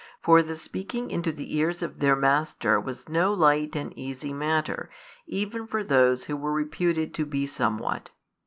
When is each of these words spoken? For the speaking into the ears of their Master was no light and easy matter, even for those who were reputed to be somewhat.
For 0.19 0.41
the 0.41 0.55
speaking 0.55 1.11
into 1.11 1.31
the 1.31 1.55
ears 1.57 1.83
of 1.83 1.99
their 1.99 2.15
Master 2.15 2.79
was 2.79 3.07
no 3.07 3.31
light 3.31 3.75
and 3.75 3.93
easy 3.95 4.33
matter, 4.33 4.89
even 5.27 5.67
for 5.67 5.83
those 5.83 6.23
who 6.23 6.35
were 6.35 6.51
reputed 6.51 7.13
to 7.13 7.23
be 7.27 7.45
somewhat. 7.45 8.09